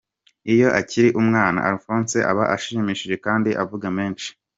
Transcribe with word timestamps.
Iyo 0.53 0.67
akiri 0.79 1.09
umwana, 1.21 1.63
Alphonse 1.69 2.17
aba 2.31 2.43
ashimishije 2.55 3.15
kandi 3.25 3.49
avuga 3.63 3.87
menshi. 3.97 4.27